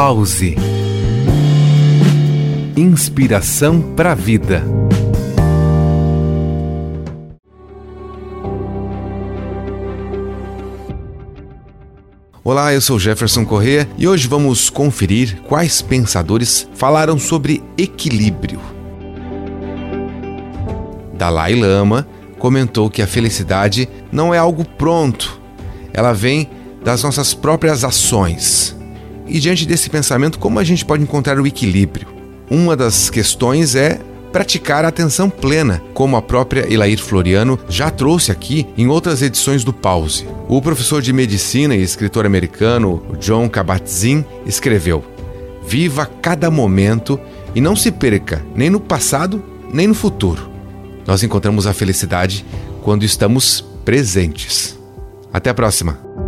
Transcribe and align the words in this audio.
Pause. 0.00 0.54
Inspiração 2.76 3.82
para 3.96 4.12
a 4.12 4.14
vida. 4.14 4.62
Olá, 12.44 12.72
eu 12.72 12.80
sou 12.80 12.96
Jefferson 12.96 13.44
Corrêa 13.44 13.88
e 13.98 14.06
hoje 14.06 14.28
vamos 14.28 14.70
conferir 14.70 15.42
quais 15.48 15.82
pensadores 15.82 16.68
falaram 16.74 17.18
sobre 17.18 17.60
equilíbrio. 17.76 18.60
Dalai 21.12 21.56
Lama 21.56 22.06
comentou 22.38 22.88
que 22.88 23.02
a 23.02 23.06
felicidade 23.08 23.88
não 24.12 24.32
é 24.32 24.38
algo 24.38 24.64
pronto, 24.64 25.40
ela 25.92 26.12
vem 26.12 26.48
das 26.84 27.02
nossas 27.02 27.34
próprias 27.34 27.82
ações. 27.82 28.77
E 29.28 29.38
diante 29.38 29.66
desse 29.66 29.90
pensamento, 29.90 30.38
como 30.38 30.58
a 30.58 30.64
gente 30.64 30.84
pode 30.84 31.02
encontrar 31.02 31.38
o 31.38 31.46
equilíbrio? 31.46 32.08
Uma 32.50 32.74
das 32.74 33.10
questões 33.10 33.74
é 33.74 34.00
praticar 34.32 34.84
a 34.84 34.88
atenção 34.88 35.28
plena, 35.28 35.82
como 35.94 36.16
a 36.16 36.22
própria 36.22 36.72
Elair 36.72 36.98
Floriano 36.98 37.58
já 37.68 37.90
trouxe 37.90 38.30
aqui 38.30 38.66
em 38.76 38.88
outras 38.88 39.22
edições 39.22 39.64
do 39.64 39.72
Pause. 39.72 40.26
O 40.48 40.60
professor 40.62 41.02
de 41.02 41.12
medicina 41.12 41.74
e 41.74 41.82
escritor 41.82 42.24
americano 42.24 43.02
John 43.18 43.48
Kabat-Zinn 43.48 44.24
escreveu: 44.46 45.04
Viva 45.66 46.06
cada 46.22 46.50
momento 46.50 47.20
e 47.54 47.60
não 47.60 47.76
se 47.76 47.90
perca 47.90 48.44
nem 48.54 48.70
no 48.70 48.80
passado 48.80 49.42
nem 49.72 49.86
no 49.86 49.94
futuro. 49.94 50.50
Nós 51.06 51.22
encontramos 51.22 51.66
a 51.66 51.74
felicidade 51.74 52.44
quando 52.82 53.04
estamos 53.04 53.64
presentes. 53.84 54.78
Até 55.32 55.50
a 55.50 55.54
próxima! 55.54 56.27